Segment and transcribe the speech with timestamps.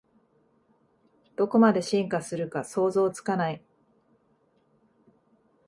[1.35, 3.63] どこまで進化するか想像つかない